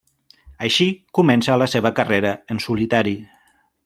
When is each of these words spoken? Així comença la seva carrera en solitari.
Així 0.67 0.87
comença 1.19 1.57
la 1.63 1.67
seva 1.73 1.91
carrera 1.99 2.31
en 2.55 2.63
solitari. 2.69 3.15